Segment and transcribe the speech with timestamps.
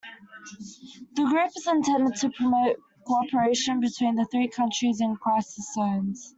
[1.13, 6.27] The group is intended to promote co-operation between the three countries in crisis zones.